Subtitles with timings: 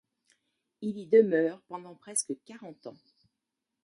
[0.81, 2.97] Il y demeure pendant presque quarante ans.